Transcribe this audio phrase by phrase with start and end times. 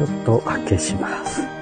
[0.00, 1.59] ちょっと開けします。